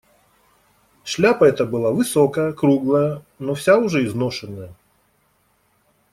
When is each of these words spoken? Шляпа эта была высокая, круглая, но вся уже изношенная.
Шляпа 1.11 1.45
эта 1.45 1.63
была 1.67 1.91
высокая, 1.91 2.53
круглая, 2.53 3.21
но 3.37 3.53
вся 3.53 3.77
уже 3.77 4.03
изношенная. 4.03 4.73